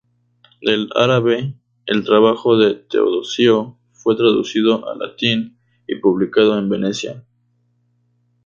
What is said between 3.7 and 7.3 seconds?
fue traducido al latín y publicado en Venecia.